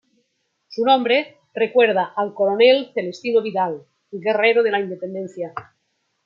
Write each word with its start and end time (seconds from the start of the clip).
Su 0.67 0.83
nombre 0.83 1.37
recuerda 1.53 2.11
al 2.17 2.33
coronel 2.33 2.89
Celestino 2.95 3.39
Vidal, 3.43 3.85
guerrero 4.09 4.63
de 4.63 4.71
la 4.71 4.79
independencia. 4.79 5.53